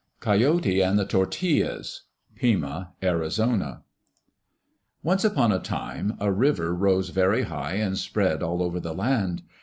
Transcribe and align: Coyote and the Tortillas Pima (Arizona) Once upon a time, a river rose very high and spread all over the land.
Coyote 0.19 0.81
and 0.81 0.97
the 0.97 1.05
Tortillas 1.05 2.05
Pima 2.33 2.93
(Arizona) 3.03 3.83
Once 5.03 5.23
upon 5.23 5.51
a 5.51 5.59
time, 5.59 6.17
a 6.19 6.31
river 6.31 6.73
rose 6.73 7.09
very 7.09 7.43
high 7.43 7.73
and 7.73 7.95
spread 7.95 8.41
all 8.41 8.63
over 8.63 8.79
the 8.79 8.95
land. 8.95 9.43